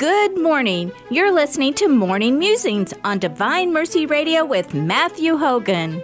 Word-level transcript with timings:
Good 0.00 0.40
morning. 0.40 0.92
You're 1.10 1.30
listening 1.30 1.74
to 1.74 1.86
Morning 1.86 2.38
Musings 2.38 2.94
on 3.04 3.18
Divine 3.18 3.70
Mercy 3.70 4.06
Radio 4.06 4.46
with 4.46 4.72
Matthew 4.72 5.36
Hogan. 5.36 6.02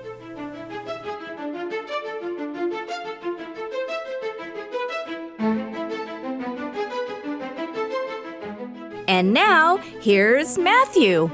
And 9.08 9.32
now, 9.32 9.78
here's 9.78 10.58
Matthew. 10.58 11.30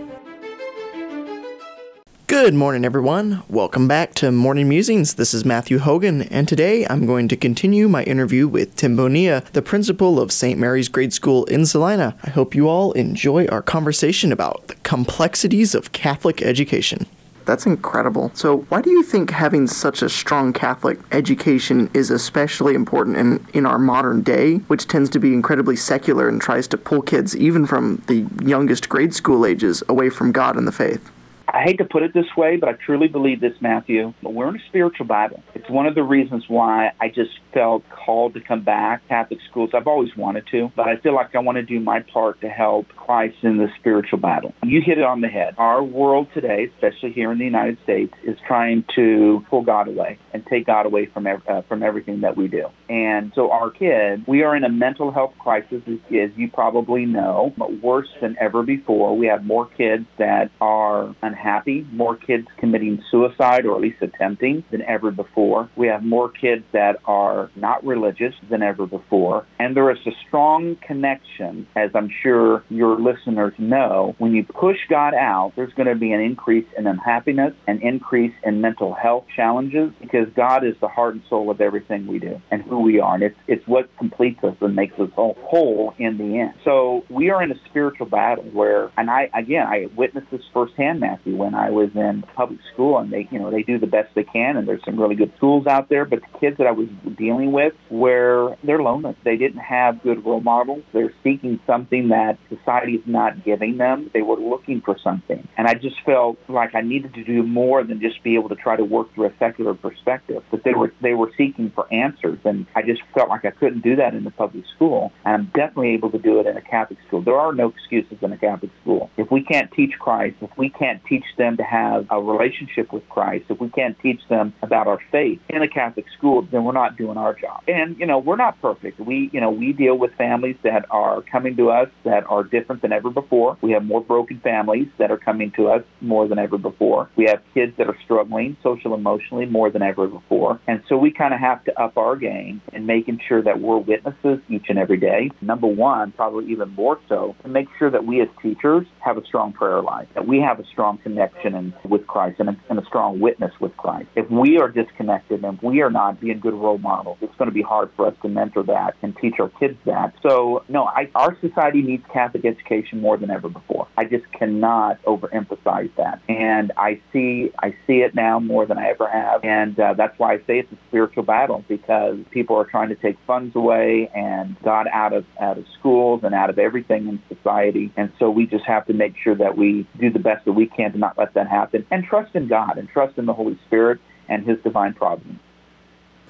Good 2.32 2.54
morning, 2.54 2.86
everyone. 2.86 3.42
Welcome 3.50 3.86
back 3.86 4.14
to 4.14 4.32
Morning 4.32 4.66
Musings. 4.66 5.16
This 5.16 5.34
is 5.34 5.44
Matthew 5.44 5.78
Hogan, 5.78 6.22
and 6.22 6.48
today 6.48 6.86
I'm 6.88 7.04
going 7.04 7.28
to 7.28 7.36
continue 7.36 7.90
my 7.90 8.04
interview 8.04 8.48
with 8.48 8.74
Tym 8.74 8.96
Bonilla, 8.96 9.42
the 9.52 9.60
principal 9.60 10.18
of 10.18 10.32
St. 10.32 10.58
Mary's 10.58 10.88
Grade 10.88 11.12
School 11.12 11.44
in 11.44 11.66
Salina. 11.66 12.16
I 12.24 12.30
hope 12.30 12.54
you 12.54 12.70
all 12.70 12.92
enjoy 12.92 13.44
our 13.48 13.60
conversation 13.60 14.32
about 14.32 14.66
the 14.68 14.76
complexities 14.76 15.74
of 15.74 15.92
Catholic 15.92 16.40
education. 16.40 17.04
That's 17.44 17.66
incredible. 17.66 18.30
So, 18.32 18.60
why 18.70 18.80
do 18.80 18.88
you 18.88 19.02
think 19.02 19.30
having 19.30 19.66
such 19.66 20.00
a 20.00 20.08
strong 20.08 20.54
Catholic 20.54 20.98
education 21.12 21.90
is 21.92 22.10
especially 22.10 22.74
important 22.74 23.18
in, 23.18 23.46
in 23.52 23.66
our 23.66 23.78
modern 23.78 24.22
day, 24.22 24.54
which 24.68 24.88
tends 24.88 25.10
to 25.10 25.18
be 25.18 25.34
incredibly 25.34 25.76
secular 25.76 26.30
and 26.30 26.40
tries 26.40 26.66
to 26.68 26.78
pull 26.78 27.02
kids, 27.02 27.36
even 27.36 27.66
from 27.66 28.02
the 28.06 28.26
youngest 28.42 28.88
grade 28.88 29.12
school 29.12 29.44
ages, 29.44 29.82
away 29.86 30.08
from 30.08 30.32
God 30.32 30.56
and 30.56 30.66
the 30.66 30.72
faith? 30.72 31.10
I 31.54 31.64
hate 31.64 31.76
to 31.78 31.84
put 31.84 32.02
it 32.02 32.14
this 32.14 32.34
way, 32.34 32.56
but 32.56 32.70
I 32.70 32.72
truly 32.72 33.08
believe 33.08 33.42
this, 33.42 33.52
Matthew. 33.60 34.14
We're 34.22 34.48
in 34.48 34.56
a 34.56 34.66
spiritual 34.68 35.04
battle. 35.04 35.42
It's 35.54 35.68
one 35.68 35.86
of 35.86 35.94
the 35.94 36.02
reasons 36.02 36.44
why 36.48 36.92
I 36.98 37.08
just 37.08 37.32
felt 37.52 37.84
called 37.90 38.32
to 38.34 38.40
come 38.40 38.62
back 38.62 39.06
Catholic 39.06 39.38
schools. 39.50 39.68
I've 39.74 39.86
always 39.86 40.16
wanted 40.16 40.46
to, 40.52 40.72
but 40.74 40.88
I 40.88 40.96
feel 40.96 41.14
like 41.14 41.34
I 41.34 41.40
want 41.40 41.56
to 41.56 41.62
do 41.62 41.78
my 41.78 42.00
part 42.00 42.40
to 42.40 42.48
help 42.48 42.88
Christ 42.96 43.36
in 43.42 43.58
the 43.58 43.68
spiritual 43.78 44.18
battle. 44.18 44.54
You 44.62 44.80
hit 44.80 44.96
it 44.96 45.04
on 45.04 45.20
the 45.20 45.28
head. 45.28 45.54
Our 45.58 45.82
world 45.82 46.28
today, 46.32 46.70
especially 46.74 47.12
here 47.12 47.30
in 47.30 47.38
the 47.38 47.44
United 47.44 47.76
States, 47.82 48.14
is 48.24 48.38
trying 48.46 48.86
to 48.94 49.44
pull 49.50 49.60
God 49.60 49.88
away 49.88 50.18
and 50.32 50.46
take 50.46 50.64
God 50.64 50.86
away 50.86 51.04
from 51.04 51.26
uh, 51.26 51.62
from 51.68 51.82
everything 51.82 52.22
that 52.22 52.34
we 52.34 52.48
do. 52.48 52.68
And 52.88 53.30
so 53.34 53.50
our 53.50 53.70
kids, 53.70 54.22
we 54.26 54.42
are 54.42 54.56
in 54.56 54.64
a 54.64 54.70
mental 54.70 55.12
health 55.12 55.34
crisis, 55.38 55.82
as 55.86 56.30
you 56.34 56.50
probably 56.50 57.04
know, 57.04 57.52
but 57.58 57.82
worse 57.82 58.08
than 58.22 58.36
ever 58.40 58.62
before. 58.62 59.14
We 59.14 59.26
have 59.26 59.44
more 59.44 59.66
kids 59.66 60.06
that 60.16 60.50
are 60.58 61.14
unhappy 61.20 61.41
unhappy, 61.42 61.86
more 61.92 62.16
kids 62.16 62.46
committing 62.58 63.02
suicide 63.10 63.66
or 63.66 63.74
at 63.74 63.80
least 63.80 64.00
attempting 64.00 64.64
than 64.70 64.82
ever 64.82 65.10
before. 65.10 65.68
We 65.76 65.88
have 65.88 66.02
more 66.02 66.28
kids 66.28 66.64
that 66.72 67.00
are 67.04 67.50
not 67.56 67.84
religious 67.84 68.34
than 68.48 68.62
ever 68.62 68.86
before. 68.86 69.46
And 69.58 69.76
there 69.76 69.90
is 69.90 69.98
a 70.06 70.12
strong 70.26 70.76
connection, 70.86 71.66
as 71.76 71.90
I'm 71.94 72.10
sure 72.22 72.64
your 72.68 72.98
listeners 73.00 73.54
know, 73.58 74.14
when 74.18 74.34
you 74.34 74.44
push 74.44 74.78
God 74.88 75.14
out, 75.14 75.52
there's 75.56 75.72
going 75.74 75.88
to 75.88 75.94
be 75.94 76.12
an 76.12 76.20
increase 76.20 76.66
in 76.76 76.86
unhappiness, 76.86 77.54
an 77.66 77.80
increase 77.82 78.34
in 78.44 78.60
mental 78.60 78.94
health 78.94 79.24
challenges, 79.34 79.90
because 80.00 80.28
God 80.34 80.64
is 80.64 80.74
the 80.80 80.88
heart 80.88 81.14
and 81.14 81.22
soul 81.28 81.50
of 81.50 81.60
everything 81.60 82.06
we 82.06 82.18
do 82.18 82.40
and 82.50 82.62
who 82.62 82.80
we 82.80 83.00
are. 83.00 83.14
And 83.14 83.24
it's, 83.24 83.38
it's 83.46 83.66
what 83.66 83.88
completes 83.98 84.42
us 84.44 84.56
and 84.60 84.76
makes 84.76 84.98
us 84.98 85.10
all 85.16 85.36
whole 85.42 85.94
in 85.98 86.18
the 86.18 86.38
end. 86.38 86.54
So 86.64 87.04
we 87.08 87.30
are 87.30 87.42
in 87.42 87.50
a 87.50 87.58
spiritual 87.68 88.06
battle 88.06 88.44
where, 88.44 88.90
and 88.96 89.10
I, 89.10 89.30
again, 89.34 89.66
I 89.66 89.88
witnessed 89.96 90.30
this 90.30 90.42
firsthand, 90.52 91.00
Matthew 91.00 91.31
when 91.32 91.54
I 91.54 91.70
was 91.70 91.90
in 91.94 92.22
public 92.34 92.60
school, 92.72 92.98
and 92.98 93.12
they, 93.12 93.28
you 93.30 93.38
know, 93.38 93.50
they 93.50 93.62
do 93.62 93.78
the 93.78 93.86
best 93.86 94.14
they 94.14 94.24
can, 94.24 94.56
and 94.56 94.66
there's 94.66 94.84
some 94.84 94.98
really 94.98 95.14
good 95.14 95.32
schools 95.36 95.66
out 95.66 95.88
there. 95.88 96.04
But 96.04 96.20
the 96.20 96.38
kids 96.38 96.58
that 96.58 96.66
I 96.66 96.72
was 96.72 96.88
dealing 97.16 97.52
with, 97.52 97.74
where 97.88 98.56
they're 98.64 98.82
lonely, 98.82 99.16
they 99.24 99.36
didn't 99.36 99.60
have 99.60 100.02
good 100.02 100.24
role 100.24 100.40
models. 100.40 100.82
They're 100.92 101.12
seeking 101.22 101.60
something 101.66 102.08
that 102.08 102.38
society 102.48 102.92
is 102.94 103.06
not 103.06 103.44
giving 103.44 103.78
them. 103.78 104.10
They 104.12 104.22
were 104.22 104.36
looking 104.36 104.80
for 104.80 104.96
something, 105.02 105.46
and 105.56 105.66
I 105.66 105.74
just 105.74 105.96
felt 106.04 106.38
like 106.48 106.74
I 106.74 106.80
needed 106.80 107.14
to 107.14 107.24
do 107.24 107.42
more 107.42 107.84
than 107.84 108.00
just 108.00 108.22
be 108.22 108.34
able 108.34 108.48
to 108.50 108.56
try 108.56 108.76
to 108.76 108.84
work 108.84 109.14
through 109.14 109.26
a 109.26 109.32
secular 109.38 109.74
perspective. 109.74 110.42
But 110.50 110.64
they 110.64 110.74
were 110.74 110.92
they 111.00 111.14
were 111.14 111.30
seeking 111.36 111.70
for 111.74 111.92
answers, 111.92 112.38
and 112.44 112.66
I 112.74 112.82
just 112.82 113.02
felt 113.14 113.28
like 113.28 113.44
I 113.44 113.50
couldn't 113.50 113.82
do 113.82 113.96
that 113.96 114.14
in 114.14 114.24
the 114.24 114.30
public 114.30 114.64
school. 114.74 115.12
And 115.24 115.34
I'm 115.34 115.44
definitely 115.54 115.90
able 115.90 116.10
to 116.10 116.18
do 116.18 116.40
it 116.40 116.46
in 116.46 116.56
a 116.56 116.62
Catholic 116.62 116.98
school. 117.06 117.22
There 117.22 117.38
are 117.38 117.52
no 117.52 117.68
excuses 117.68 118.18
in 118.20 118.32
a 118.32 118.38
Catholic 118.38 118.70
school. 118.82 119.10
If 119.16 119.30
we 119.30 119.42
can't 119.42 119.70
teach 119.72 119.92
Christ, 119.98 120.36
if 120.40 120.50
we 120.56 120.68
can't 120.68 121.02
teach 121.04 121.21
teach 121.22 121.36
them 121.36 121.56
to 121.56 121.62
have 121.62 122.06
a 122.10 122.20
relationship 122.20 122.92
with 122.92 123.08
Christ, 123.08 123.46
if 123.48 123.60
we 123.60 123.68
can't 123.70 123.98
teach 124.00 124.20
them 124.28 124.52
about 124.62 124.86
our 124.86 124.98
faith 125.10 125.40
in 125.48 125.62
a 125.62 125.68
Catholic 125.68 126.06
school, 126.16 126.42
then 126.42 126.64
we're 126.64 126.72
not 126.72 126.96
doing 126.96 127.16
our 127.16 127.34
job. 127.34 127.62
And, 127.68 127.98
you 127.98 128.06
know, 128.06 128.18
we're 128.18 128.36
not 128.36 128.60
perfect. 128.60 129.00
We, 129.00 129.30
you 129.32 129.40
know, 129.40 129.50
we 129.50 129.72
deal 129.72 129.96
with 129.96 130.12
families 130.14 130.56
that 130.62 130.86
are 130.90 131.22
coming 131.22 131.56
to 131.56 131.70
us 131.70 131.88
that 132.04 132.24
are 132.28 132.44
different 132.44 132.82
than 132.82 132.92
ever 132.92 133.10
before. 133.10 133.56
We 133.60 133.72
have 133.72 133.84
more 133.84 134.00
broken 134.00 134.40
families 134.40 134.88
that 134.98 135.10
are 135.10 135.18
coming 135.18 135.50
to 135.52 135.68
us 135.68 135.82
more 136.00 136.28
than 136.28 136.38
ever 136.38 136.58
before. 136.58 137.10
We 137.16 137.24
have 137.26 137.42
kids 137.54 137.74
that 137.78 137.88
are 137.88 137.96
struggling 138.04 138.56
social 138.62 138.94
emotionally 138.94 139.46
more 139.46 139.70
than 139.70 139.82
ever 139.82 140.06
before. 140.06 140.60
And 140.66 140.82
so 140.88 140.96
we 140.96 141.10
kind 141.10 141.34
of 141.34 141.40
have 141.40 141.64
to 141.64 141.80
up 141.80 141.96
our 141.96 142.16
game 142.16 142.60
in 142.72 142.86
making 142.86 143.20
sure 143.26 143.42
that 143.42 143.60
we're 143.60 143.78
witnesses 143.78 144.40
each 144.48 144.66
and 144.68 144.78
every 144.78 144.98
day. 144.98 145.30
Number 145.40 145.66
one, 145.66 146.12
probably 146.12 146.50
even 146.52 146.70
more 146.70 146.98
so, 147.08 147.34
to 147.42 147.48
make 147.48 147.68
sure 147.78 147.90
that 147.90 148.04
we 148.04 148.20
as 148.20 148.28
teachers 148.40 148.86
have 149.00 149.16
a 149.16 149.24
strong 149.24 149.52
prayer 149.52 149.82
life, 149.82 150.08
that 150.14 150.26
we 150.26 150.40
have 150.40 150.60
a 150.60 150.64
strong 150.66 150.98
connection 151.12 151.54
and, 151.54 151.72
with 151.84 152.06
Christ 152.06 152.40
and 152.40 152.50
a, 152.50 152.56
and 152.68 152.78
a 152.78 152.84
strong 152.86 153.20
witness 153.20 153.52
with 153.60 153.76
Christ. 153.76 154.08
If 154.16 154.30
we 154.30 154.58
are 154.58 154.68
disconnected 154.68 155.44
and 155.44 155.60
we 155.62 155.82
are 155.82 155.90
not 155.90 156.20
being 156.20 156.40
good 156.40 156.54
role 156.54 156.78
models, 156.78 157.18
it's 157.20 157.34
going 157.36 157.50
to 157.50 157.54
be 157.54 157.62
hard 157.62 157.90
for 157.96 158.06
us 158.06 158.14
to 158.22 158.28
mentor 158.28 158.62
that 158.64 158.96
and 159.02 159.16
teach 159.16 159.34
our 159.38 159.48
kids 159.48 159.78
that. 159.84 160.14
So, 160.22 160.64
no, 160.68 160.84
I, 160.84 161.10
our 161.14 161.36
society 161.40 161.82
needs 161.82 162.04
Catholic 162.12 162.44
education 162.44 163.00
more 163.00 163.16
than 163.16 163.30
ever 163.30 163.48
before. 163.48 163.88
I 163.96 164.04
just 164.04 164.30
cannot 164.32 165.02
overemphasize 165.02 165.90
that, 165.96 166.20
and 166.28 166.72
I 166.76 167.00
see 167.12 167.52
I 167.58 167.74
see 167.86 167.98
it 167.98 168.14
now 168.14 168.40
more 168.40 168.66
than 168.66 168.78
I 168.78 168.88
ever 168.88 169.08
have, 169.08 169.44
and 169.44 169.78
uh, 169.78 169.94
that's 169.94 170.18
why 170.18 170.34
I 170.34 170.38
say 170.38 170.60
it's 170.60 170.72
a 170.72 170.78
spiritual 170.88 171.24
battle 171.24 171.64
because 171.68 172.18
people 172.30 172.56
are 172.56 172.64
trying 172.64 172.88
to 172.88 172.94
take 172.94 173.16
funds 173.26 173.54
away 173.54 174.10
and 174.14 174.56
God 174.62 174.86
out 174.92 175.12
of 175.12 175.24
out 175.40 175.58
of 175.58 175.64
schools 175.78 176.20
and 176.24 176.34
out 176.34 176.50
of 176.50 176.58
everything 176.58 177.08
in 177.08 177.22
society, 177.34 177.92
and 177.96 178.12
so 178.18 178.30
we 178.30 178.46
just 178.46 178.64
have 178.64 178.86
to 178.86 178.92
make 178.92 179.14
sure 179.22 179.34
that 179.34 179.56
we 179.56 179.86
do 179.98 180.10
the 180.10 180.18
best 180.18 180.44
that 180.44 180.52
we 180.52 180.66
can 180.66 180.92
to 180.92 180.98
not 181.02 181.18
let 181.18 181.34
that 181.34 181.48
happen, 181.48 181.84
and 181.90 182.02
trust 182.02 182.34
in 182.34 182.48
God 182.48 182.78
and 182.78 182.88
trust 182.88 183.18
in 183.18 183.26
the 183.26 183.34
Holy 183.34 183.58
Spirit 183.66 184.00
and 184.28 184.46
His 184.46 184.58
divine 184.62 184.94
providence. 184.94 185.40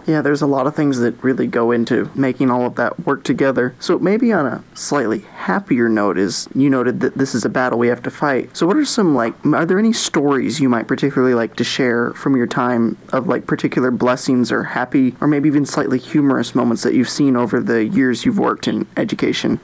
Yeah, 0.06 0.20
there's 0.20 0.42
a 0.42 0.46
lot 0.46 0.66
of 0.66 0.74
things 0.74 0.98
that 0.98 1.22
really 1.22 1.46
go 1.46 1.70
into 1.70 2.10
making 2.16 2.50
all 2.50 2.66
of 2.66 2.74
that 2.74 3.06
work 3.06 3.22
together. 3.22 3.74
So 3.78 4.00
maybe 4.00 4.32
on 4.32 4.46
a 4.46 4.64
slightly 4.74 5.20
happier 5.20 5.88
note 5.88 6.18
is 6.18 6.48
you 6.56 6.68
noted 6.68 7.00
that 7.00 7.16
this 7.16 7.36
is 7.36 7.44
a 7.44 7.48
battle 7.48 7.78
we 7.78 7.86
have 7.86 8.02
to 8.02 8.10
fight. 8.10 8.56
So 8.56 8.66
what 8.66 8.76
are 8.76 8.84
some 8.84 9.14
like 9.14 9.34
are 9.46 9.64
there 9.64 9.78
any 9.78 9.92
stories 9.92 10.60
you 10.60 10.68
might 10.68 10.88
particularly 10.88 11.34
like 11.34 11.54
to 11.56 11.64
share 11.64 12.12
from 12.14 12.36
your 12.36 12.48
time 12.48 12.96
of 13.12 13.28
like 13.28 13.46
particular 13.46 13.92
blessings 13.92 14.50
or 14.50 14.64
happy 14.64 15.14
or 15.20 15.28
maybe 15.28 15.48
even 15.48 15.66
slightly 15.66 15.98
humorous 15.98 16.54
moments 16.54 16.82
that 16.82 16.94
you've 16.94 17.08
seen 17.08 17.36
over 17.36 17.60
the 17.60 17.84
years 17.84 18.24
you've 18.24 18.38
worked 18.38 18.66
in 18.66 18.88
education? 18.96 19.60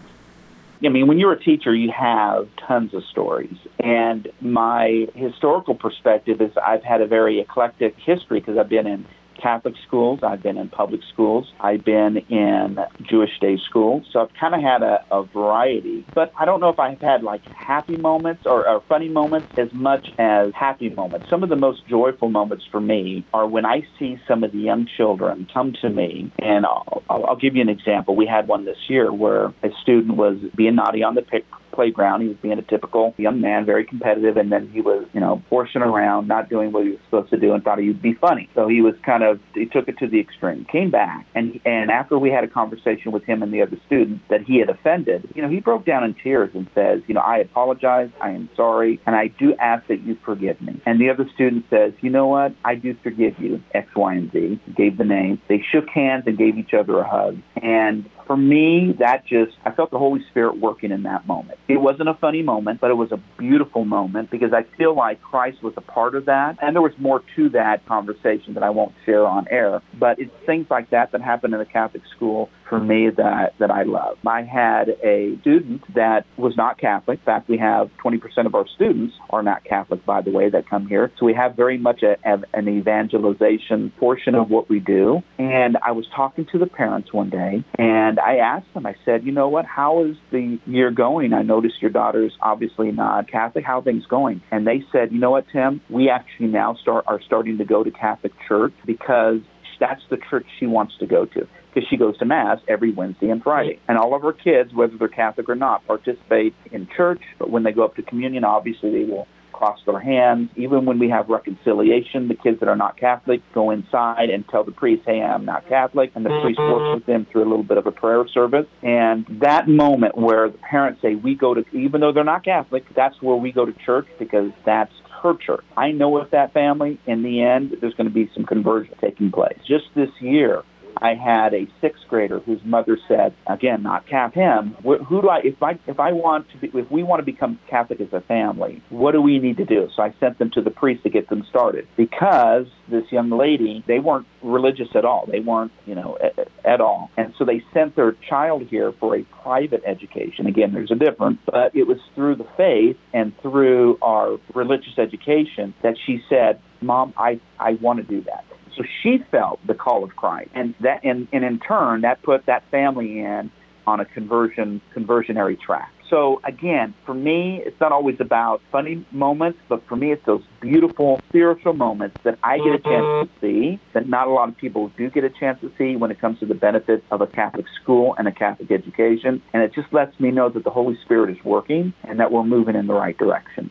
I 0.84 0.88
mean, 0.88 1.08
when 1.08 1.18
you're 1.18 1.32
a 1.32 1.42
teacher, 1.42 1.74
you 1.74 1.90
have 1.90 2.48
tons 2.66 2.94
of 2.94 3.02
stories. 3.10 3.56
And 3.80 4.28
my 4.40 5.06
historical 5.14 5.74
perspective 5.74 6.40
is 6.40 6.50
I've 6.64 6.84
had 6.84 7.00
a 7.00 7.06
very 7.06 7.40
eclectic 7.40 7.96
history 7.98 8.40
because 8.40 8.58
I've 8.58 8.68
been 8.68 8.86
in 8.86 9.06
Catholic 9.40 9.74
schools. 9.86 10.20
I've 10.22 10.42
been 10.42 10.58
in 10.58 10.68
public 10.68 11.00
schools. 11.12 11.52
I've 11.60 11.84
been 11.84 12.18
in 12.28 12.78
Jewish 13.02 13.38
day 13.40 13.58
schools. 13.68 14.04
So 14.12 14.20
I've 14.20 14.34
kind 14.38 14.54
of 14.54 14.60
had 14.60 14.82
a, 14.82 15.04
a 15.10 15.22
variety. 15.24 16.04
But 16.14 16.32
I 16.38 16.44
don't 16.44 16.60
know 16.60 16.68
if 16.68 16.78
I've 16.78 17.00
had 17.00 17.22
like 17.22 17.42
happy 17.54 17.96
moments 17.96 18.42
or, 18.46 18.68
or 18.68 18.82
funny 18.88 19.08
moments 19.08 19.48
as 19.56 19.72
much 19.72 20.08
as 20.18 20.52
happy 20.54 20.90
moments. 20.90 21.28
Some 21.30 21.42
of 21.42 21.48
the 21.48 21.56
most 21.56 21.86
joyful 21.88 22.28
moments 22.28 22.64
for 22.70 22.80
me 22.80 23.24
are 23.32 23.46
when 23.46 23.64
I 23.64 23.82
see 23.98 24.18
some 24.26 24.44
of 24.44 24.52
the 24.52 24.58
young 24.58 24.88
children 24.96 25.48
come 25.52 25.72
to 25.82 25.88
me. 25.88 26.32
And 26.38 26.66
I'll, 26.66 27.02
I'll 27.08 27.36
give 27.36 27.56
you 27.56 27.62
an 27.62 27.68
example. 27.68 28.16
We 28.16 28.26
had 28.26 28.48
one 28.48 28.64
this 28.64 28.78
year 28.88 29.12
where 29.12 29.46
a 29.62 29.67
student 29.88 30.18
was 30.18 30.36
being 30.54 30.74
naughty 30.74 31.02
on 31.02 31.14
the 31.14 31.22
pick 31.22 31.46
playground. 31.72 32.22
He 32.22 32.28
was 32.28 32.36
being 32.42 32.58
a 32.58 32.62
typical 32.62 33.14
young 33.18 33.40
man, 33.40 33.64
very 33.64 33.84
competitive, 33.84 34.36
and 34.36 34.50
then 34.50 34.68
he 34.72 34.80
was, 34.80 35.06
you 35.12 35.20
know, 35.20 35.40
horsing 35.48 35.80
around, 35.80 36.26
not 36.26 36.48
doing 36.48 36.72
what 36.72 36.82
he 36.82 36.90
was 36.90 36.98
supposed 37.04 37.30
to 37.30 37.38
do, 37.38 37.54
and 37.54 37.62
thought 37.62 37.78
he'd 37.78 38.02
be 38.02 38.14
funny. 38.14 38.50
So 38.56 38.66
he 38.66 38.82
was 38.82 38.94
kind 39.06 39.22
of 39.22 39.38
he 39.54 39.66
took 39.66 39.86
it 39.86 39.96
to 39.98 40.08
the 40.08 40.18
extreme. 40.18 40.64
Came 40.64 40.90
back, 40.90 41.24
and 41.36 41.60
and 41.64 41.90
after 41.90 42.18
we 42.18 42.30
had 42.30 42.42
a 42.42 42.48
conversation 42.48 43.12
with 43.12 43.22
him 43.22 43.44
and 43.44 43.54
the 43.54 43.62
other 43.62 43.78
students 43.86 44.24
that 44.28 44.42
he 44.42 44.58
had 44.58 44.68
offended, 44.68 45.28
you 45.36 45.40
know, 45.40 45.48
he 45.48 45.60
broke 45.60 45.86
down 45.86 46.02
in 46.02 46.14
tears 46.14 46.50
and 46.52 46.68
says, 46.74 47.00
you 47.06 47.14
know, 47.14 47.20
I 47.20 47.38
apologize, 47.38 48.10
I 48.20 48.30
am 48.30 48.50
sorry, 48.56 49.00
and 49.06 49.14
I 49.14 49.28
do 49.28 49.54
ask 49.54 49.86
that 49.86 50.00
you 50.02 50.18
forgive 50.24 50.60
me. 50.60 50.82
And 50.84 51.00
the 51.00 51.10
other 51.10 51.28
student 51.32 51.64
says, 51.70 51.92
you 52.00 52.10
know 52.10 52.26
what, 52.26 52.54
I 52.64 52.74
do 52.74 52.96
forgive 53.04 53.38
you, 53.38 53.62
X, 53.72 53.88
Y, 53.94 54.14
and 54.14 54.32
Z. 54.32 54.60
Gave 54.76 54.98
the 54.98 55.04
name. 55.04 55.40
They 55.48 55.64
shook 55.70 55.88
hands 55.88 56.24
and 56.26 56.36
gave 56.36 56.58
each 56.58 56.74
other 56.74 56.98
a 56.98 57.08
hug, 57.08 57.38
and 57.62 58.10
for 58.28 58.36
me, 58.36 58.94
that 59.00 59.26
just, 59.26 59.56
I 59.64 59.72
felt 59.72 59.90
the 59.90 59.98
Holy 59.98 60.22
Spirit 60.30 60.60
working 60.60 60.92
in 60.92 61.02
that 61.04 61.26
moment. 61.26 61.58
It 61.66 61.78
wasn't 61.78 62.10
a 62.10 62.14
funny 62.14 62.42
moment, 62.42 62.78
but 62.80 62.90
it 62.90 62.94
was 62.94 63.10
a 63.10 63.16
beautiful 63.38 63.84
moment 63.84 64.30
because 64.30 64.52
I 64.52 64.64
feel 64.76 64.94
like 64.94 65.20
Christ 65.22 65.62
was 65.62 65.72
a 65.76 65.80
part 65.80 66.14
of 66.14 66.26
that. 66.26 66.58
And 66.62 66.76
there 66.76 66.82
was 66.82 66.92
more 66.98 67.22
to 67.36 67.48
that 67.48 67.84
conversation 67.86 68.54
that 68.54 68.62
I 68.62 68.70
won't 68.70 68.92
share 69.06 69.26
on 69.26 69.46
air. 69.50 69.82
But 69.98 70.20
it's 70.20 70.30
things 70.44 70.66
like 70.70 70.90
that 70.90 71.10
that 71.12 71.22
happen 71.22 71.54
in 71.54 71.58
the 71.58 71.64
Catholic 71.64 72.02
school 72.14 72.50
for 72.68 72.80
me 72.80 73.10
that, 73.10 73.54
that 73.58 73.70
I 73.70 73.82
love. 73.84 74.18
I 74.26 74.42
had 74.42 74.88
a 75.02 75.36
student 75.40 75.82
that 75.94 76.26
was 76.36 76.56
not 76.56 76.78
Catholic. 76.78 77.18
In 77.20 77.24
fact, 77.24 77.48
we 77.48 77.58
have 77.58 77.90
20% 78.04 78.20
of 78.46 78.54
our 78.54 78.66
students 78.74 79.14
are 79.30 79.42
not 79.42 79.64
Catholic, 79.64 80.04
by 80.04 80.22
the 80.22 80.30
way, 80.30 80.50
that 80.50 80.68
come 80.68 80.86
here. 80.86 81.10
So 81.18 81.26
we 81.26 81.34
have 81.34 81.56
very 81.56 81.78
much 81.78 82.02
a, 82.02 82.16
a, 82.24 82.42
an 82.52 82.68
evangelization 82.68 83.92
portion 83.98 84.34
of 84.34 84.50
what 84.50 84.68
we 84.68 84.80
do. 84.80 85.22
And 85.38 85.76
I 85.84 85.92
was 85.92 86.06
talking 86.14 86.46
to 86.52 86.58
the 86.58 86.66
parents 86.66 87.12
one 87.12 87.30
day, 87.30 87.64
and 87.78 88.18
I 88.18 88.36
asked 88.36 88.72
them, 88.74 88.86
I 88.86 88.96
said, 89.04 89.24
you 89.24 89.32
know 89.32 89.48
what, 89.48 89.64
how 89.64 90.04
is 90.04 90.16
the 90.30 90.58
year 90.66 90.90
going? 90.90 91.32
I 91.32 91.42
noticed 91.42 91.80
your 91.80 91.90
daughter's 91.90 92.32
obviously 92.40 92.92
not 92.92 93.30
Catholic. 93.30 93.64
How 93.64 93.80
things 93.80 94.04
going? 94.06 94.42
And 94.50 94.66
they 94.66 94.84
said, 94.92 95.12
you 95.12 95.18
know 95.18 95.30
what, 95.30 95.46
Tym, 95.52 95.80
we 95.88 96.10
actually 96.10 96.48
now 96.48 96.74
start 96.74 97.04
are 97.06 97.20
starting 97.22 97.58
to 97.58 97.64
go 97.64 97.82
to 97.82 97.90
Catholic 97.90 98.32
church 98.46 98.74
because 98.84 99.40
that's 99.80 100.02
the 100.10 100.18
church 100.30 100.46
she 100.58 100.66
wants 100.66 100.94
to 100.98 101.06
go 101.06 101.24
to 101.24 101.46
because 101.72 101.88
she 101.88 101.96
goes 101.96 102.16
to 102.18 102.24
mass 102.24 102.58
every 102.68 102.92
Wednesday 102.92 103.30
and 103.30 103.42
Friday. 103.42 103.78
And 103.88 103.98
all 103.98 104.14
of 104.14 104.22
her 104.22 104.32
kids, 104.32 104.72
whether 104.74 104.96
they're 104.96 105.08
Catholic 105.08 105.48
or 105.48 105.54
not, 105.54 105.86
participate 105.86 106.54
in 106.72 106.88
church. 106.96 107.22
But 107.38 107.50
when 107.50 107.62
they 107.62 107.72
go 107.72 107.84
up 107.84 107.96
to 107.96 108.02
communion, 108.02 108.44
obviously 108.44 108.90
they 108.90 109.10
will 109.10 109.26
cross 109.52 109.80
their 109.86 109.98
hands. 109.98 110.50
Even 110.56 110.84
when 110.84 110.98
we 111.00 111.10
have 111.10 111.28
reconciliation, 111.28 112.28
the 112.28 112.36
kids 112.36 112.60
that 112.60 112.68
are 112.68 112.76
not 112.76 112.96
Catholic 112.96 113.42
go 113.52 113.70
inside 113.70 114.30
and 114.30 114.46
tell 114.48 114.62
the 114.62 114.70
priest, 114.70 115.02
hey, 115.04 115.20
I'm 115.20 115.44
not 115.44 115.68
Catholic. 115.68 116.12
And 116.14 116.24
the 116.24 116.40
priest 116.42 116.60
mm-hmm. 116.60 116.72
works 116.72 117.00
with 117.00 117.06
them 117.06 117.26
through 117.30 117.42
a 117.42 117.48
little 117.50 117.64
bit 117.64 117.76
of 117.76 117.86
a 117.86 117.90
prayer 117.90 118.24
service. 118.28 118.66
And 118.82 119.26
that 119.40 119.68
moment 119.68 120.16
where 120.16 120.48
the 120.48 120.58
parents 120.58 121.02
say, 121.02 121.16
we 121.16 121.34
go 121.34 121.54
to, 121.54 121.64
even 121.76 122.00
though 122.00 122.12
they're 122.12 122.24
not 122.24 122.44
Catholic, 122.44 122.84
that's 122.94 123.20
where 123.20 123.36
we 123.36 123.50
go 123.50 123.66
to 123.66 123.72
church 123.84 124.06
because 124.18 124.52
that's 124.64 124.92
her 125.22 125.34
church. 125.34 125.64
I 125.76 125.90
know 125.90 126.10
with 126.10 126.30
that 126.30 126.52
family, 126.52 127.00
in 127.06 127.24
the 127.24 127.42
end, 127.42 127.76
there's 127.80 127.94
going 127.94 128.08
to 128.08 128.14
be 128.14 128.30
some 128.34 128.44
conversion 128.44 128.94
taking 129.00 129.32
place. 129.32 129.58
Just 129.66 129.86
this 129.96 130.10
year, 130.20 130.62
I 131.00 131.14
had 131.14 131.54
a 131.54 131.66
sixth 131.80 132.02
grader 132.08 132.40
whose 132.40 132.60
mother 132.64 132.98
said, 133.08 133.34
again, 133.46 133.82
not 133.82 134.06
cap 134.06 134.34
him. 134.34 134.76
Who 134.82 135.22
do 135.22 135.28
I? 135.28 135.40
If 135.44 135.62
I 135.62 135.78
if 135.86 136.00
I 136.00 136.12
want 136.12 136.50
to 136.50 136.58
be, 136.58 136.78
if 136.78 136.90
we 136.90 137.02
want 137.02 137.20
to 137.20 137.24
become 137.24 137.58
Catholic 137.68 138.00
as 138.00 138.12
a 138.12 138.20
family, 138.20 138.82
what 138.90 139.12
do 139.12 139.22
we 139.22 139.38
need 139.38 139.56
to 139.58 139.64
do? 139.64 139.88
So 139.94 140.02
I 140.02 140.14
sent 140.20 140.38
them 140.38 140.50
to 140.54 140.62
the 140.62 140.70
priest 140.70 141.02
to 141.04 141.10
get 141.10 141.28
them 141.28 141.44
started 141.48 141.86
because 141.96 142.66
this 142.88 143.04
young 143.10 143.30
lady, 143.30 143.84
they 143.86 143.98
weren't 143.98 144.26
religious 144.42 144.88
at 144.94 145.04
all. 145.04 145.26
They 145.30 145.40
weren't, 145.40 145.72
you 145.86 145.94
know, 145.94 146.18
at, 146.22 146.48
at 146.64 146.80
all. 146.80 147.10
And 147.16 147.34
so 147.38 147.44
they 147.44 147.62
sent 147.72 147.96
their 147.96 148.12
child 148.28 148.62
here 148.62 148.92
for 148.98 149.16
a 149.16 149.24
private 149.42 149.82
education. 149.86 150.46
Again, 150.46 150.72
there's 150.72 150.90
a 150.90 150.96
difference, 150.96 151.38
but 151.46 151.74
it 151.74 151.86
was 151.86 151.98
through 152.14 152.36
the 152.36 152.46
faith 152.56 152.96
and 153.12 153.32
through 153.40 153.98
our 154.02 154.38
religious 154.54 154.98
education 154.98 155.74
that 155.82 155.96
she 156.06 156.22
said, 156.28 156.60
"Mom, 156.80 157.14
I 157.16 157.40
I 157.58 157.72
want 157.74 157.98
to 157.98 158.04
do 158.04 158.22
that." 158.22 158.44
So 158.78 158.84
she 159.02 159.18
felt 159.30 159.58
the 159.66 159.74
call 159.74 160.04
of 160.04 160.14
Christ, 160.16 160.50
and 160.54 160.74
that, 160.80 161.00
and, 161.02 161.26
and 161.32 161.44
in 161.44 161.58
turn, 161.58 162.02
that 162.02 162.22
put 162.22 162.46
that 162.46 162.62
family 162.70 163.18
in 163.18 163.50
on 163.86 164.00
a 164.00 164.04
conversion 164.04 164.80
conversionary 164.92 165.56
track. 165.56 165.92
So 166.10 166.40
again, 166.44 166.94
for 167.04 167.14
me, 167.14 167.60
it's 167.64 167.78
not 167.80 167.92
always 167.92 168.16
about 168.20 168.62
funny 168.72 169.04
moments, 169.12 169.58
but 169.68 169.86
for 169.86 169.96
me, 169.96 170.12
it's 170.12 170.24
those 170.24 170.42
beautiful 170.60 171.20
spiritual 171.28 171.74
moments 171.74 172.16
that 172.24 172.38
I 172.42 172.58
get 172.58 172.66
a 172.66 172.78
chance 172.78 172.84
to 172.84 173.28
mm-hmm. 173.28 173.40
see 173.40 173.80
that 173.92 174.08
not 174.08 174.26
a 174.26 174.30
lot 174.30 174.48
of 174.48 174.56
people 174.56 174.90
do 174.96 175.10
get 175.10 175.24
a 175.24 175.30
chance 175.30 175.60
to 175.60 175.70
see 175.76 175.96
when 175.96 176.10
it 176.10 176.20
comes 176.20 176.38
to 176.40 176.46
the 176.46 176.54
benefits 176.54 177.04
of 177.10 177.20
a 177.20 177.26
Catholic 177.26 177.66
school 177.82 178.14
and 178.16 178.26
a 178.26 178.32
Catholic 178.32 178.70
education. 178.70 179.42
And 179.52 179.62
it 179.62 179.74
just 179.74 179.92
lets 179.92 180.18
me 180.18 180.30
know 180.30 180.48
that 180.48 180.64
the 180.64 180.70
Holy 180.70 180.98
Spirit 181.04 181.30
is 181.30 181.44
working 181.44 181.92
and 182.04 182.20
that 182.20 182.32
we're 182.32 182.44
moving 182.44 182.74
in 182.74 182.86
the 182.86 182.94
right 182.94 183.16
direction. 183.18 183.67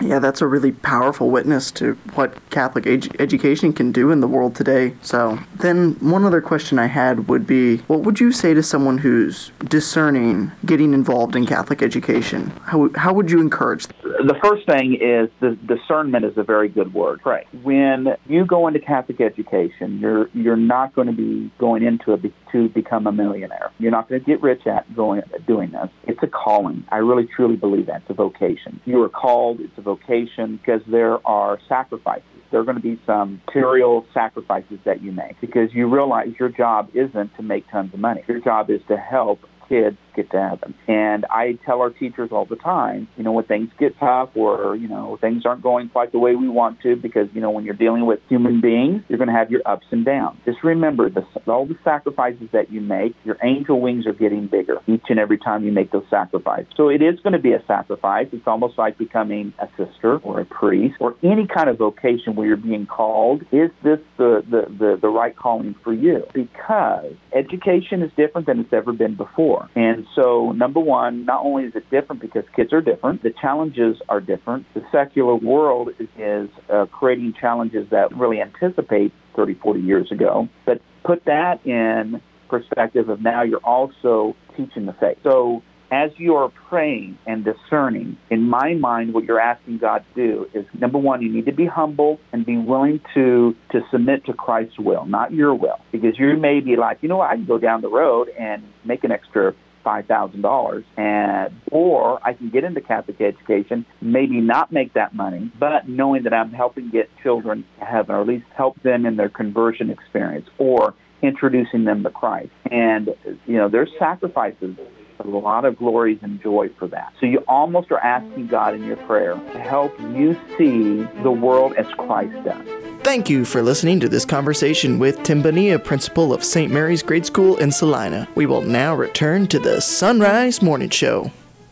Yeah, 0.00 0.18
that's 0.18 0.42
a 0.42 0.46
really 0.46 0.72
powerful 0.72 1.30
witness 1.30 1.70
to 1.72 1.94
what 2.14 2.38
Catholic 2.50 2.86
ed- 2.86 3.16
education 3.18 3.72
can 3.72 3.92
do 3.92 4.10
in 4.10 4.20
the 4.20 4.28
world 4.28 4.54
today. 4.54 4.94
So, 5.02 5.38
then 5.56 5.92
one 6.00 6.24
other 6.24 6.40
question 6.40 6.78
I 6.78 6.86
had 6.86 7.28
would 7.28 7.46
be 7.46 7.78
what 7.88 8.00
would 8.00 8.20
you 8.20 8.30
say 8.32 8.52
to 8.54 8.62
someone 8.62 8.98
who's 8.98 9.52
discerning 9.64 10.52
getting 10.64 10.92
involved 10.92 11.34
in 11.34 11.46
Catholic 11.46 11.82
education? 11.82 12.52
How, 12.64 12.90
how 12.94 13.12
would 13.14 13.30
you 13.30 13.40
encourage 13.40 13.86
them? 13.86 13.96
The 14.26 14.34
first 14.42 14.66
thing 14.66 14.94
is 14.94 15.30
the 15.40 15.56
discernment 15.72 16.24
is 16.24 16.32
a 16.36 16.42
very 16.42 16.68
good 16.68 16.92
word. 16.92 17.20
Right. 17.24 17.46
When 17.62 18.08
you 18.26 18.44
go 18.44 18.66
into 18.66 18.80
Catholic 18.80 19.20
education, 19.20 20.00
you're 20.00 20.28
you're 20.34 20.56
not 20.56 20.96
going 20.96 21.06
to 21.06 21.12
be 21.12 21.52
going 21.58 21.84
into 21.84 22.12
it 22.12 22.32
to 22.50 22.68
become 22.70 23.06
a 23.06 23.12
millionaire. 23.12 23.70
You're 23.78 23.92
not 23.92 24.08
going 24.08 24.20
to 24.20 24.26
get 24.26 24.42
rich 24.42 24.66
at 24.66 24.92
going 24.96 25.22
doing 25.46 25.70
this. 25.70 25.90
It's 26.08 26.18
a 26.24 26.26
calling. 26.26 26.84
I 26.88 26.96
really 26.96 27.28
truly 27.36 27.54
believe 27.54 27.86
that. 27.86 28.00
It's 28.02 28.10
a 28.10 28.14
vocation. 28.14 28.80
You 28.84 29.00
are 29.02 29.08
called. 29.08 29.60
It's 29.60 29.78
a 29.78 29.82
vocation 29.82 30.56
because 30.56 30.80
there 30.90 31.24
are 31.24 31.60
sacrifices. 31.68 32.24
There 32.50 32.58
are 32.58 32.64
going 32.64 32.78
to 32.78 32.82
be 32.82 33.00
some 33.06 33.40
material 33.46 34.06
sacrifices 34.12 34.80
that 34.84 35.02
you 35.02 35.12
make 35.12 35.40
because 35.40 35.72
you 35.72 35.86
realize 35.86 36.30
your 36.40 36.48
job 36.48 36.90
isn't 36.94 37.36
to 37.36 37.42
make 37.44 37.70
tons 37.70 37.94
of 37.94 38.00
money. 38.00 38.24
Your 38.26 38.40
job 38.40 38.70
is 38.70 38.80
to 38.88 38.96
help 38.96 39.38
kids 39.68 39.98
get 40.16 40.30
to 40.30 40.40
heaven. 40.40 40.74
And 40.88 41.26
I 41.30 41.58
tell 41.64 41.80
our 41.80 41.90
teachers 41.90 42.30
all 42.32 42.46
the 42.46 42.56
time, 42.56 43.08
you 43.16 43.22
know, 43.22 43.32
when 43.32 43.44
things 43.44 43.70
get 43.78 43.98
tough 43.98 44.30
or, 44.34 44.74
you 44.76 44.88
know, 44.88 45.18
things 45.20 45.44
aren't 45.44 45.62
going 45.62 45.88
quite 45.90 46.12
the 46.12 46.18
way 46.18 46.34
we 46.34 46.48
want 46.48 46.80
to, 46.82 46.96
because, 46.96 47.28
you 47.34 47.40
know, 47.40 47.50
when 47.50 47.64
you're 47.64 47.74
dealing 47.74 48.06
with 48.06 48.20
human 48.28 48.60
beings, 48.60 49.02
you're 49.08 49.18
going 49.18 49.28
to 49.28 49.34
have 49.34 49.50
your 49.50 49.62
ups 49.66 49.86
and 49.90 50.04
downs. 50.04 50.38
Just 50.44 50.64
remember 50.64 51.10
the, 51.10 51.24
all 51.46 51.66
the 51.66 51.78
sacrifices 51.84 52.48
that 52.52 52.72
you 52.72 52.80
make, 52.80 53.14
your 53.24 53.36
angel 53.42 53.80
wings 53.80 54.06
are 54.06 54.12
getting 54.12 54.46
bigger 54.46 54.80
each 54.86 55.04
and 55.08 55.18
every 55.18 55.38
time 55.38 55.64
you 55.64 55.72
make 55.72 55.92
those 55.92 56.06
sacrifices. 56.10 56.72
So 56.76 56.88
it 56.88 57.02
is 57.02 57.20
going 57.20 57.34
to 57.34 57.38
be 57.38 57.52
a 57.52 57.62
sacrifice. 57.66 58.28
It's 58.32 58.46
almost 58.46 58.78
like 58.78 58.96
becoming 58.96 59.52
a 59.58 59.68
sister 59.76 60.18
or 60.18 60.40
a 60.40 60.44
priest 60.44 60.96
or 61.00 61.14
any 61.22 61.46
kind 61.46 61.68
of 61.68 61.76
vocation 61.76 62.34
where 62.34 62.46
you're 62.46 62.56
being 62.56 62.86
called. 62.86 63.42
Is 63.52 63.70
this 63.82 63.98
the, 64.16 64.42
the, 64.48 64.66
the, 64.78 64.98
the 65.02 65.08
right 65.08 65.36
calling 65.36 65.74
for 65.84 65.92
you? 65.92 66.24
Because 66.32 67.12
education 67.34 68.02
is 68.02 68.10
different 68.16 68.46
than 68.46 68.60
it's 68.60 68.72
ever 68.72 68.92
been 68.92 69.14
before. 69.14 69.68
And 69.74 70.05
so, 70.14 70.52
number 70.52 70.80
one, 70.80 71.24
not 71.24 71.44
only 71.44 71.64
is 71.64 71.74
it 71.74 71.88
different 71.90 72.22
because 72.22 72.44
kids 72.54 72.72
are 72.72 72.80
different, 72.80 73.22
the 73.22 73.32
challenges 73.40 73.96
are 74.08 74.20
different. 74.20 74.66
The 74.74 74.82
secular 74.92 75.34
world 75.34 75.90
is, 75.98 76.08
is 76.18 76.48
uh, 76.72 76.86
creating 76.86 77.34
challenges 77.40 77.88
that 77.90 78.16
really 78.16 78.40
anticipate 78.40 79.12
30, 79.34 79.54
40 79.54 79.80
years 79.80 80.10
ago. 80.10 80.48
But 80.64 80.80
put 81.04 81.24
that 81.26 81.64
in 81.66 82.20
perspective 82.48 83.08
of 83.08 83.20
now 83.20 83.42
you're 83.42 83.58
also 83.58 84.36
teaching 84.56 84.86
the 84.86 84.92
faith. 84.94 85.18
So 85.22 85.62
as 85.90 86.10
you 86.16 86.34
are 86.34 86.48
praying 86.68 87.18
and 87.26 87.44
discerning, 87.44 88.16
in 88.30 88.48
my 88.48 88.74
mind, 88.74 89.14
what 89.14 89.24
you're 89.24 89.40
asking 89.40 89.78
God 89.78 90.04
to 90.14 90.28
do 90.28 90.46
is 90.52 90.66
number 90.78 90.98
one, 90.98 91.22
you 91.22 91.32
need 91.32 91.46
to 91.46 91.52
be 91.52 91.66
humble 91.66 92.18
and 92.32 92.44
be 92.44 92.56
willing 92.56 93.00
to 93.14 93.54
to 93.72 93.80
submit 93.90 94.24
to 94.26 94.32
Christ's 94.32 94.78
will, 94.78 95.06
not 95.06 95.32
your 95.32 95.54
will, 95.54 95.78
because 95.92 96.18
you 96.18 96.36
may 96.36 96.60
be 96.60 96.76
like, 96.76 96.98
you 97.02 97.08
know, 97.08 97.18
what, 97.18 97.30
I 97.30 97.36
can 97.36 97.46
go 97.46 97.58
down 97.58 97.82
the 97.82 97.88
road 97.88 98.28
and 98.38 98.62
make 98.84 99.04
an 99.04 99.12
extra 99.12 99.54
five 99.86 100.06
thousand 100.06 100.42
dollars 100.42 100.84
and 100.96 101.54
or 101.70 102.18
I 102.26 102.32
can 102.32 102.50
get 102.50 102.64
into 102.64 102.80
Catholic 102.80 103.20
education, 103.20 103.86
maybe 104.00 104.40
not 104.40 104.72
make 104.72 104.94
that 104.94 105.14
money, 105.14 105.52
but 105.60 105.88
knowing 105.88 106.24
that 106.24 106.34
I'm 106.34 106.50
helping 106.52 106.90
get 106.90 107.08
children 107.22 107.64
to 107.78 107.84
heaven 107.84 108.16
or 108.16 108.22
at 108.22 108.26
least 108.26 108.46
help 108.56 108.82
them 108.82 109.06
in 109.06 109.14
their 109.14 109.28
conversion 109.28 109.90
experience 109.90 110.48
or 110.58 110.94
introducing 111.22 111.84
them 111.84 112.02
to 112.02 112.10
Christ. 112.10 112.50
And 112.68 113.10
you 113.46 113.56
know, 113.58 113.68
there's 113.68 113.90
sacrifices 113.96 114.76
a 115.20 115.26
lot 115.28 115.64
of 115.64 115.76
glories 115.76 116.18
and 116.20 116.42
joy 116.42 116.68
for 116.80 116.88
that. 116.88 117.12
So 117.20 117.26
you 117.26 117.38
almost 117.46 117.92
are 117.92 118.00
asking 118.00 118.48
God 118.48 118.74
in 118.74 118.84
your 118.84 118.96
prayer 118.96 119.34
to 119.34 119.58
help 119.60 119.98
you 120.00 120.36
see 120.58 121.04
the 121.22 121.30
world 121.30 121.74
as 121.74 121.86
Christ 121.94 122.34
does. 122.44 122.85
Thank 123.06 123.30
you 123.30 123.44
for 123.44 123.62
listening 123.62 124.00
to 124.00 124.08
this 124.08 124.24
conversation 124.24 124.98
with 124.98 125.22
Tym 125.22 125.40
Bonilla, 125.40 125.78
principal 125.78 126.32
of 126.32 126.42
St. 126.42 126.72
Mary's 126.72 127.04
Grade 127.04 127.24
School 127.24 127.56
in 127.58 127.70
Salina. 127.70 128.26
We 128.34 128.46
will 128.46 128.62
now 128.62 128.96
return 128.96 129.46
to 129.46 129.60
the 129.60 129.80
Sunrise 129.80 130.60
Morning 130.60 130.90
Show. 130.90 131.30